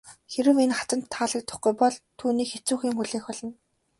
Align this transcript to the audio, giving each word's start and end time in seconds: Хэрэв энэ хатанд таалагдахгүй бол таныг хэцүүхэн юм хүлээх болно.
Хэрэв 0.33 0.57
энэ 0.63 0.75
хатанд 0.77 1.03
таалагдахгүй 1.13 1.73
бол 1.81 1.95
таныг 2.19 2.47
хэцүүхэн 2.53 2.89
юм 2.91 2.97
хүлээх 2.99 3.25
болно. 3.27 3.49